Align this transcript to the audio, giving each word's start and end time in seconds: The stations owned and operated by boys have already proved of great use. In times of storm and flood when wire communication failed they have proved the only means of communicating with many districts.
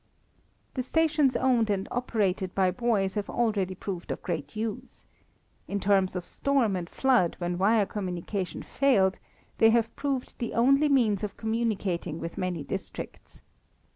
The 0.73 0.81
stations 0.81 1.35
owned 1.35 1.69
and 1.69 1.87
operated 1.91 2.55
by 2.55 2.71
boys 2.71 3.13
have 3.13 3.29
already 3.29 3.75
proved 3.75 4.09
of 4.09 4.23
great 4.23 4.55
use. 4.55 5.05
In 5.67 5.79
times 5.79 6.15
of 6.15 6.25
storm 6.25 6.75
and 6.75 6.89
flood 6.89 7.35
when 7.37 7.59
wire 7.59 7.85
communication 7.85 8.63
failed 8.63 9.19
they 9.59 9.69
have 9.69 9.95
proved 9.95 10.39
the 10.39 10.55
only 10.55 10.89
means 10.89 11.23
of 11.23 11.37
communicating 11.37 12.19
with 12.19 12.35
many 12.35 12.63
districts. 12.63 13.43